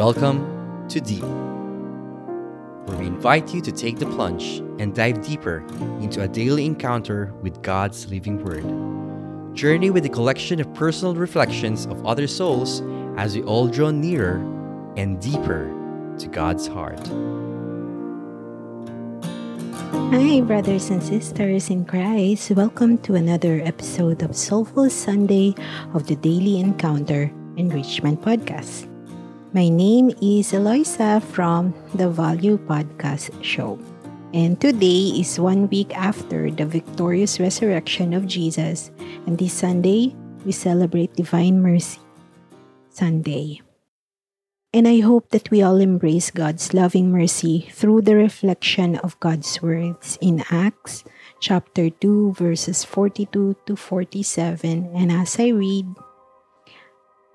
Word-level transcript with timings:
Welcome 0.00 0.88
to 0.88 0.98
Deep, 0.98 1.22
where 2.88 2.96
we 2.96 3.04
invite 3.04 3.52
you 3.52 3.60
to 3.60 3.70
take 3.70 3.98
the 3.98 4.06
plunge 4.06 4.64
and 4.80 4.94
dive 4.94 5.20
deeper 5.20 5.62
into 6.00 6.22
a 6.22 6.26
daily 6.26 6.64
encounter 6.64 7.34
with 7.42 7.60
God's 7.60 8.08
living 8.08 8.42
Word. 8.42 8.64
Journey 9.54 9.90
with 9.90 10.06
a 10.06 10.08
collection 10.08 10.58
of 10.58 10.72
personal 10.72 11.14
reflections 11.14 11.84
of 11.84 12.06
other 12.06 12.26
souls 12.26 12.80
as 13.18 13.36
we 13.36 13.42
all 13.42 13.68
draw 13.68 13.90
nearer 13.90 14.40
and 14.96 15.20
deeper 15.20 15.68
to 16.16 16.28
God's 16.28 16.66
heart. 16.66 17.06
Hi, 20.16 20.40
brothers 20.40 20.88
and 20.88 21.02
sisters 21.02 21.68
in 21.68 21.84
Christ. 21.84 22.52
Welcome 22.52 22.96
to 23.04 23.16
another 23.16 23.60
episode 23.66 24.22
of 24.22 24.34
Soulful 24.34 24.88
Sunday 24.88 25.54
of 25.92 26.06
the 26.06 26.16
Daily 26.16 26.58
Encounter 26.58 27.30
Enrichment 27.58 28.22
Podcast. 28.22 28.89
My 29.52 29.68
name 29.68 30.14
is 30.22 30.54
Eloisa 30.54 31.18
from 31.18 31.74
the 31.98 32.06
Value 32.08 32.54
Podcast 32.54 33.34
Show. 33.42 33.82
And 34.30 34.54
today 34.60 35.18
is 35.18 35.42
one 35.42 35.66
week 35.66 35.90
after 35.98 36.54
the 36.54 36.62
victorious 36.62 37.40
resurrection 37.40 38.14
of 38.14 38.30
Jesus. 38.30 38.92
And 39.26 39.34
this 39.36 39.52
Sunday, 39.52 40.14
we 40.46 40.52
celebrate 40.52 41.18
Divine 41.18 41.60
Mercy 41.60 41.98
Sunday. 42.90 43.60
And 44.72 44.86
I 44.86 45.00
hope 45.00 45.30
that 45.30 45.50
we 45.50 45.62
all 45.66 45.82
embrace 45.82 46.30
God's 46.30 46.72
loving 46.72 47.10
mercy 47.10 47.66
through 47.74 48.02
the 48.02 48.14
reflection 48.14 49.02
of 49.02 49.18
God's 49.18 49.60
words 49.60 50.16
in 50.22 50.44
Acts 50.54 51.02
chapter 51.40 51.90
2, 51.90 52.34
verses 52.38 52.84
42 52.84 53.56
to 53.66 53.74
47. 53.74 54.94
And 54.94 55.10
as 55.10 55.40
I 55.40 55.48
read, 55.48 55.90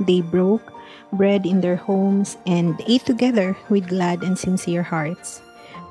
They 0.00 0.20
broke 0.20 0.72
bread 1.12 1.46
in 1.46 1.60
their 1.60 1.76
homes 1.76 2.36
and 2.46 2.74
ate 2.86 3.06
together 3.06 3.56
with 3.68 3.88
glad 3.88 4.22
and 4.22 4.38
sincere 4.38 4.82
hearts, 4.82 5.42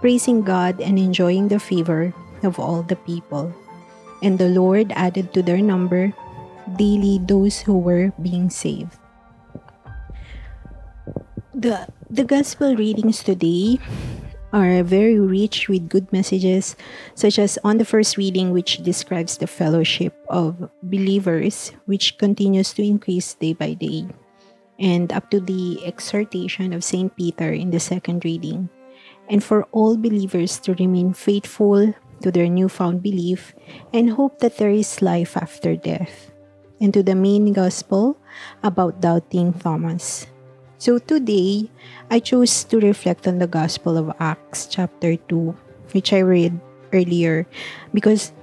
praising 0.01 0.43
God 0.43 0.81
and 0.81 0.99
enjoying 0.99 1.47
the 1.47 1.59
favor 1.59 2.13
of 2.43 2.59
all 2.59 2.83
the 2.83 2.99
people. 3.07 3.53
And 4.21 4.37
the 4.39 4.49
Lord 4.49 4.91
added 4.95 5.33
to 5.33 5.41
their 5.41 5.61
number 5.61 6.13
daily 6.77 7.19
those 7.23 7.59
who 7.59 7.77
were 7.77 8.11
being 8.21 8.49
saved. 8.49 8.95
The, 11.53 11.87
the 12.09 12.23
gospel 12.23 12.75
readings 12.75 13.23
today 13.23 13.79
are 14.53 14.85
very 14.85 15.19
rich 15.19 15.67
with 15.67 15.89
good 15.89 16.05
messages, 16.13 16.77
such 17.15 17.39
as 17.39 17.57
on 17.65 17.81
the 17.81 17.89
first 17.89 18.15
reading, 18.15 18.53
which 18.53 18.85
describes 18.85 19.37
the 19.37 19.49
fellowship 19.49 20.13
of 20.29 20.69
believers, 20.83 21.73
which 21.85 22.17
continues 22.21 22.71
to 22.73 22.85
increase 22.85 23.33
day 23.33 23.53
by 23.53 23.73
day, 23.73 24.05
and 24.77 25.11
up 25.11 25.33
to 25.33 25.41
the 25.41 25.81
exhortation 25.83 26.71
of 26.71 26.85
St. 26.85 27.09
Peter 27.17 27.51
in 27.51 27.71
the 27.71 27.81
second 27.81 28.23
reading, 28.23 28.69
and 29.27 29.43
for 29.43 29.65
all 29.73 29.97
believers 29.97 30.59
to 30.59 30.77
remain 30.77 31.13
faithful 31.13 31.93
to 32.21 32.31
their 32.31 32.47
newfound 32.47 33.01
belief 33.01 33.53
and 33.91 34.11
hope 34.11 34.39
that 34.39 34.57
there 34.57 34.71
is 34.71 35.01
life 35.01 35.35
after 35.35 35.75
death, 35.75 36.31
and 36.79 36.93
to 36.93 37.01
the 37.01 37.15
main 37.15 37.51
gospel 37.53 38.17
about 38.61 39.01
doubting 39.01 39.51
Thomas 39.53 40.27
so 40.83 40.99
today, 40.99 41.71
I 42.11 42.19
chose 42.19 42.67
to 42.67 42.75
reflect 42.75 43.23
on 43.23 43.39
the 43.39 43.47
Gospel 43.47 43.95
of 43.95 44.11
Acts, 44.19 44.67
chapter 44.67 45.15
2, 45.15 45.55
which 45.95 46.11
I 46.11 46.19
read 46.19 46.59
earlier, 46.91 47.47
because 47.93 48.35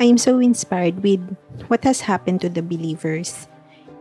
I 0.00 0.08
am 0.08 0.16
so 0.16 0.40
inspired 0.40 1.04
with 1.04 1.20
what 1.68 1.84
has 1.84 2.00
happened 2.00 2.40
to 2.40 2.48
the 2.48 2.64
believers. 2.64 3.46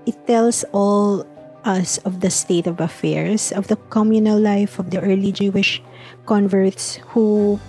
It 0.08 0.16
tells 0.24 0.64
all 0.72 1.28
us 1.68 2.00
of 2.08 2.24
the 2.24 2.32
state 2.32 2.64
of 2.66 2.80
affairs 2.80 3.52
of 3.52 3.68
the 3.68 3.76
communal 3.92 4.40
life 4.40 4.80
of 4.80 4.96
the 4.96 5.04
early 5.04 5.36
Jewish 5.36 5.84
converts 6.26 7.04
who 7.12 7.60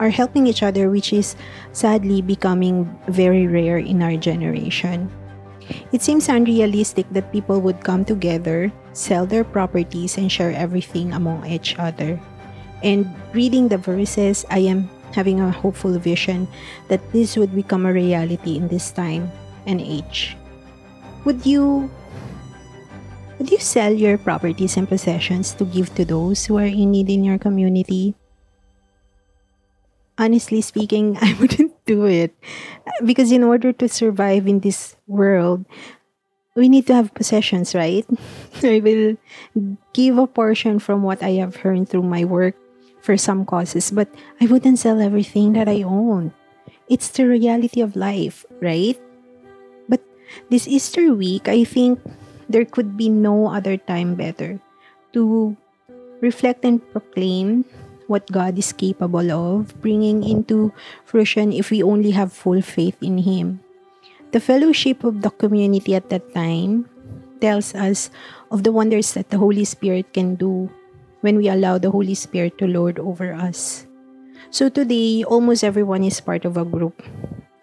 are 0.00 0.08
helping 0.08 0.46
each 0.46 0.62
other, 0.62 0.88
which 0.88 1.12
is 1.12 1.36
sadly 1.76 2.22
becoming 2.22 2.88
very 3.12 3.46
rare 3.46 3.76
in 3.76 4.00
our 4.00 4.16
generation. 4.16 5.12
It 5.92 6.00
seems 6.00 6.32
unrealistic 6.32 7.04
that 7.12 7.30
people 7.30 7.60
would 7.60 7.84
come 7.84 8.06
together, 8.08 8.72
sell 8.98 9.26
their 9.26 9.46
properties, 9.46 10.18
and 10.18 10.26
share 10.26 10.50
everything 10.50 11.14
among 11.14 11.46
each 11.46 11.78
other. 11.78 12.18
And 12.82 13.06
reading 13.32 13.70
the 13.70 13.78
verses, 13.78 14.44
I 14.50 14.66
am 14.66 14.90
having 15.14 15.38
a 15.38 15.54
hopeful 15.54 15.94
vision 15.98 16.50
that 16.90 17.00
this 17.14 17.36
would 17.38 17.54
become 17.54 17.86
a 17.86 17.92
reality 17.94 18.58
in 18.58 18.66
this 18.66 18.90
time 18.90 19.30
and 19.66 19.80
age. 19.80 20.36
Would 21.24 21.46
you 21.46 21.90
would 23.38 23.54
you 23.54 23.62
sell 23.62 23.94
your 23.94 24.18
properties 24.18 24.76
and 24.76 24.90
possessions 24.90 25.54
to 25.62 25.64
give 25.64 25.94
to 25.94 26.04
those 26.04 26.46
who 26.46 26.58
are 26.58 26.66
in 26.66 26.90
need 26.90 27.08
in 27.08 27.22
your 27.22 27.38
community? 27.38 28.18
honestly 30.18 30.60
speaking, 30.60 31.16
I 31.22 31.32
wouldn't 31.40 31.72
do 31.86 32.04
it. 32.04 32.34
Because 33.04 33.32
in 33.32 33.44
order 33.44 33.72
to 33.72 33.88
survive 33.88 34.46
in 34.46 34.60
this 34.60 34.96
world, 35.06 35.64
we 36.58 36.68
need 36.68 36.86
to 36.90 36.94
have 36.94 37.14
possessions, 37.14 37.74
right? 37.74 38.04
I 38.62 38.82
will 38.82 39.16
give 39.94 40.18
a 40.18 40.26
portion 40.26 40.78
from 40.78 41.02
what 41.02 41.22
I 41.22 41.38
have 41.38 41.56
earned 41.64 41.88
through 41.88 42.04
my 42.10 42.24
work 42.26 42.58
for 43.00 43.16
some 43.16 43.46
causes, 43.46 43.90
but 43.90 44.10
I 44.40 44.46
wouldn't 44.46 44.78
sell 44.78 45.00
everything 45.00 45.54
that 45.54 45.68
I 45.68 45.86
own. 45.86 46.34
It's 46.90 47.08
the 47.08 47.30
reality 47.30 47.80
of 47.80 47.94
life, 47.94 48.44
right? 48.60 48.98
But 49.88 50.02
this 50.50 50.66
Easter 50.66 51.14
week, 51.14 51.48
I 51.48 51.62
think 51.62 52.00
there 52.48 52.64
could 52.64 52.96
be 52.96 53.08
no 53.08 53.48
other 53.48 53.76
time 53.76 54.16
better 54.16 54.58
to 55.12 55.56
reflect 56.20 56.64
and 56.64 56.82
proclaim 56.90 57.64
what 58.08 58.26
God 58.32 58.58
is 58.58 58.72
capable 58.72 59.30
of 59.30 59.78
bringing 59.80 60.24
into 60.24 60.72
fruition 61.04 61.52
if 61.52 61.70
we 61.70 61.82
only 61.82 62.10
have 62.10 62.32
full 62.32 62.60
faith 62.62 62.96
in 63.02 63.18
Him. 63.18 63.60
The 64.30 64.40
fellowship 64.40 65.04
of 65.04 65.22
the 65.22 65.30
community 65.30 65.94
at 65.94 66.10
that 66.10 66.34
time 66.34 66.84
tells 67.40 67.74
us 67.74 68.10
of 68.50 68.62
the 68.62 68.72
wonders 68.72 69.14
that 69.14 69.30
the 69.30 69.38
Holy 69.38 69.64
Spirit 69.64 70.12
can 70.12 70.34
do 70.34 70.68
when 71.20 71.36
we 71.36 71.48
allow 71.48 71.78
the 71.78 71.90
Holy 71.90 72.14
Spirit 72.14 72.58
to 72.58 72.66
lord 72.66 72.98
over 72.98 73.32
us. 73.32 73.86
So 74.50 74.68
today, 74.68 75.24
almost 75.24 75.64
everyone 75.64 76.04
is 76.04 76.20
part 76.20 76.44
of 76.44 76.56
a 76.56 76.64
group 76.64 77.02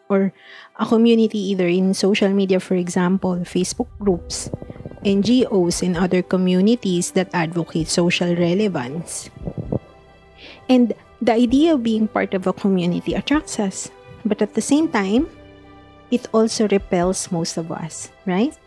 or 0.09 0.33
a 0.77 0.85
community, 0.85 1.39
either 1.53 1.67
in 1.67 1.93
social 1.93 2.29
media, 2.29 2.59
for 2.59 2.75
example, 2.75 3.37
Facebook 3.45 3.89
groups, 3.99 4.49
NGOs, 5.05 5.85
and 5.85 5.97
other 5.97 6.21
communities 6.21 7.11
that 7.11 7.29
advocate 7.33 7.87
social 7.87 8.35
relevance. 8.35 9.29
And 10.69 10.93
the 11.21 11.33
idea 11.33 11.73
of 11.73 11.83
being 11.83 12.07
part 12.07 12.33
of 12.33 12.47
a 12.47 12.53
community 12.53 13.13
attracts 13.13 13.59
us. 13.59 13.89
But 14.25 14.41
at 14.41 14.53
the 14.53 14.61
same 14.61 14.89
time, 14.89 15.29
it 16.11 16.27
also 16.33 16.67
repels 16.67 17.31
most 17.31 17.57
of 17.57 17.71
us, 17.71 18.11
right? 18.25 18.57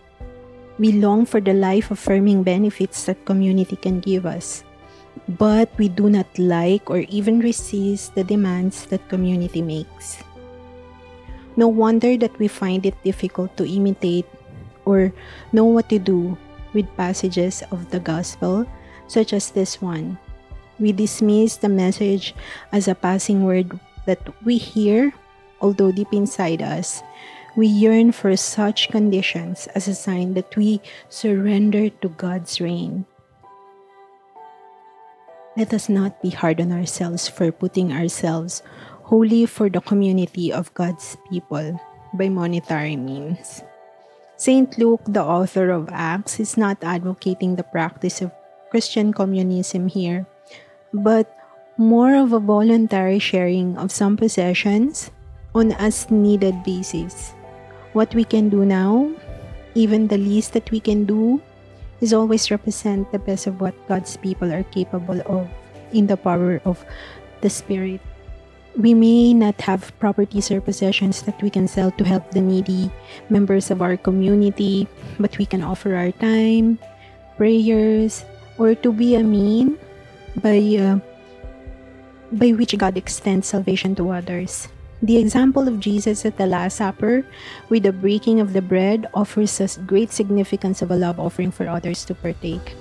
We 0.79 0.93
long 0.93 1.26
for 1.26 1.40
the 1.40 1.55
life 1.55 1.90
affirming 1.90 2.43
benefits 2.43 3.05
that 3.05 3.25
community 3.25 3.76
can 3.76 4.00
give 4.00 4.26
us. 4.26 4.64
But 5.26 5.70
we 5.79 5.88
do 5.88 6.08
not 6.08 6.26
like 6.38 6.88
or 6.90 7.02
even 7.11 7.40
resist 7.40 8.14
the 8.14 8.23
demands 8.23 8.87
that 8.87 9.08
community 9.08 9.62
makes. 9.62 10.23
No 11.56 11.67
wonder 11.67 12.17
that 12.17 12.38
we 12.38 12.46
find 12.46 12.87
it 12.87 12.94
difficult 13.02 13.56
to 13.56 13.67
imitate 13.67 14.26
or 14.84 15.12
know 15.52 15.64
what 15.64 15.88
to 15.91 15.99
do 15.99 16.38
with 16.73 16.87
passages 16.96 17.64
of 17.73 17.91
the 17.91 17.99
gospel, 17.99 18.64
such 19.08 19.32
as 19.32 19.50
this 19.50 19.82
one 19.82 20.19
we 20.79 20.93
dismiss 20.93 21.58
the 21.58 21.69
message 21.69 22.34
as 22.73 22.88
a 22.88 22.94
passing 22.94 23.44
word 23.44 23.79
that 24.06 24.23
we 24.44 24.56
hear, 24.56 25.12
although 25.60 25.93
deep 25.93 26.12
inside 26.12 26.62
us, 26.62 27.02
we 27.56 27.66
yearn 27.66 28.12
for 28.12 28.37
such 28.37 28.90
conditions 28.90 29.66
as 29.75 29.88
a 29.88 29.94
sign 29.94 30.34
that 30.34 30.55
we 30.56 30.81
surrender 31.08 31.90
to 31.90 32.08
God's 32.10 32.60
reign. 32.60 33.06
Let 35.56 35.75
us 35.75 35.88
not 35.88 36.22
be 36.22 36.31
hard 36.31 36.60
on 36.60 36.70
ourselves 36.70 37.26
for 37.26 37.50
putting 37.50 37.90
ourselves 37.90 38.62
wholly 39.02 39.46
for 39.46 39.69
the 39.69 39.81
community 39.81 40.52
of 40.52 40.72
God's 40.75 41.16
people 41.31 41.81
by 42.14 42.28
monetary 42.28 42.94
means. 42.94 43.62
St. 44.37 44.78
Luke, 44.78 45.02
the 45.08 45.25
author 45.25 45.70
of 45.70 45.90
Acts, 45.90 46.38
is 46.38 46.56
not 46.56 46.78
advocating 46.84 47.56
the 47.56 47.66
practice 47.66 48.22
of 48.22 48.31
Christian 48.70 49.12
communism 49.12 49.88
here, 49.88 50.26
but 50.94 51.26
more 51.76 52.14
of 52.14 52.32
a 52.32 52.38
voluntary 52.38 53.19
sharing 53.19 53.76
of 53.76 53.90
some 53.90 54.16
possessions 54.16 55.10
on 55.54 55.72
as 55.72 56.10
needed 56.10 56.62
basis. 56.64 57.32
What 57.92 58.14
we 58.14 58.24
can 58.24 58.48
do 58.48 58.64
now, 58.64 59.10
even 59.74 60.08
the 60.08 60.18
least 60.18 60.52
that 60.52 60.70
we 60.70 60.80
can 60.80 61.04
do, 61.04 61.40
is 62.00 62.12
always 62.12 62.50
represent 62.50 63.10
the 63.10 63.18
best 63.18 63.46
of 63.46 63.60
what 63.60 63.74
God's 63.88 64.16
people 64.16 64.52
are 64.52 64.62
capable 64.62 65.20
of 65.26 65.48
in 65.92 66.06
the 66.06 66.16
power 66.16 66.60
of 66.64 66.84
the 67.40 67.50
Spirit. 67.50 68.00
We 68.76 68.94
may 68.94 69.34
not 69.34 69.60
have 69.62 69.90
properties 69.98 70.50
or 70.50 70.60
possessions 70.60 71.22
that 71.22 71.40
we 71.42 71.50
can 71.50 71.66
sell 71.66 71.90
to 71.98 72.04
help 72.04 72.30
the 72.30 72.40
needy 72.40 72.90
members 73.28 73.70
of 73.70 73.82
our 73.82 73.96
community, 73.96 74.86
but 75.18 75.36
we 75.38 75.46
can 75.46 75.62
offer 75.62 75.96
our 75.96 76.12
time, 76.12 76.78
prayers, 77.36 78.24
or 78.58 78.76
to 78.76 78.92
be 78.92 79.16
a 79.16 79.24
mean 79.24 79.78
by 80.38 80.62
uh, 80.78 80.98
by 82.30 82.52
which 82.52 82.76
God 82.78 82.96
extends 82.96 83.48
salvation 83.48 83.96
to 83.96 84.10
others. 84.10 84.68
The 85.00 85.18
example 85.18 85.68
of 85.68 85.78
Jesus 85.78 86.26
at 86.26 86.38
the 86.38 86.46
Last 86.46 86.82
Supper 86.82 87.22
with 87.68 87.84
the 87.84 87.92
breaking 87.92 88.40
of 88.40 88.52
the 88.52 88.62
bread 88.62 89.06
offers 89.14 89.60
us 89.60 89.78
great 89.86 90.10
significance 90.10 90.82
of 90.82 90.90
a 90.90 90.96
love 90.96 91.20
offering 91.20 91.52
for 91.52 91.68
others 91.68 92.04
to 92.06 92.18
partake. 92.18 92.74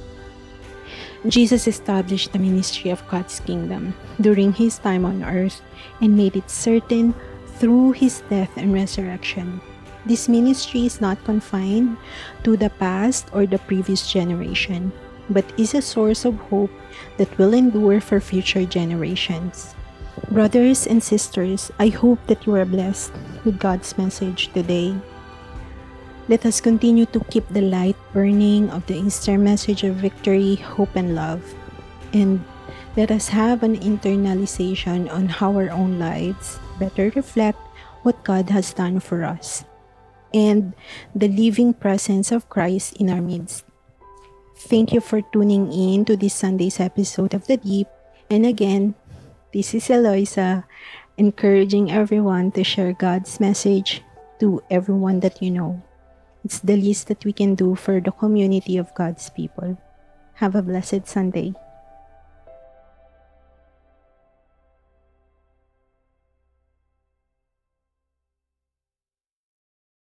Jesus 1.27 1.67
established 1.67 2.33
the 2.33 2.39
ministry 2.39 2.89
of 2.89 3.05
God's 3.07 3.39
kingdom 3.41 3.93
during 4.19 4.51
his 4.51 4.79
time 4.79 5.05
on 5.05 5.21
earth 5.23 5.61
and 6.01 6.17
made 6.17 6.35
it 6.35 6.49
certain 6.49 7.13
through 7.61 7.91
his 7.93 8.21
death 8.29 8.49
and 8.57 8.73
resurrection. 8.73 9.61
This 10.07 10.27
ministry 10.27 10.87
is 10.87 11.01
not 11.01 11.23
confined 11.23 11.97
to 12.43 12.57
the 12.57 12.71
past 12.81 13.29
or 13.31 13.45
the 13.45 13.61
previous 13.69 14.09
generation, 14.09 14.91
but 15.29 15.45
is 15.59 15.75
a 15.75 15.81
source 15.83 16.25
of 16.25 16.33
hope 16.49 16.71
that 17.17 17.29
will 17.37 17.53
endure 17.53 18.01
for 18.01 18.19
future 18.19 18.65
generations. 18.65 19.75
Brothers 20.27 20.85
and 20.85 20.99
sisters, 21.01 21.71
I 21.79 21.87
hope 21.87 22.19
that 22.27 22.45
you 22.45 22.55
are 22.55 22.67
blessed 22.67 23.15
with 23.45 23.59
God's 23.59 23.97
message 23.97 24.51
today. 24.51 24.91
Let 26.27 26.45
us 26.45 26.59
continue 26.59 27.07
to 27.15 27.23
keep 27.31 27.47
the 27.47 27.63
light 27.63 27.95
burning 28.11 28.69
of 28.69 28.85
the 28.87 28.99
Easter 28.99 29.37
message 29.37 29.87
of 29.87 29.95
victory, 29.95 30.55
hope, 30.59 30.99
and 30.99 31.15
love. 31.15 31.39
And 32.11 32.43
let 32.99 33.09
us 33.09 33.31
have 33.31 33.63
an 33.63 33.79
internalization 33.79 35.07
on 35.07 35.31
how 35.31 35.55
our 35.55 35.71
own 35.71 35.97
lives 35.97 36.59
better 36.75 37.07
reflect 37.15 37.59
what 38.03 38.19
God 38.27 38.49
has 38.49 38.73
done 38.73 38.99
for 38.99 39.23
us 39.23 39.63
and 40.33 40.73
the 41.15 41.31
living 41.31 41.73
presence 41.73 42.35
of 42.35 42.49
Christ 42.49 42.99
in 42.99 43.09
our 43.09 43.21
midst. 43.21 43.63
Thank 44.67 44.91
you 44.91 44.99
for 44.99 45.21
tuning 45.21 45.71
in 45.71 46.03
to 46.03 46.17
this 46.17 46.33
Sunday's 46.33 46.81
episode 46.81 47.33
of 47.33 47.47
The 47.47 47.55
Deep. 47.55 47.87
And 48.29 48.45
again, 48.45 48.95
this 49.57 49.73
is 49.73 49.89
Eloisa, 49.89 50.69
encouraging 51.17 51.89
everyone 51.89 52.51
to 52.51 52.63
share 52.63 52.93
God's 52.93 53.39
message 53.39 54.03
to 54.39 54.61
everyone 54.69 55.19
that 55.21 55.41
you 55.41 55.49
know. 55.49 55.81
It's 56.45 56.59
the 56.59 56.77
least 56.77 57.07
that 57.07 57.25
we 57.25 57.33
can 57.33 57.55
do 57.55 57.73
for 57.73 57.99
the 57.99 58.11
community 58.11 58.77
of 58.77 58.93
God's 58.93 59.31
people. 59.31 59.81
Have 60.35 60.53
a 60.53 60.61
blessed 60.61 61.07
Sunday. 61.07 61.55